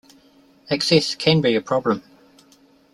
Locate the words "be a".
1.41-1.61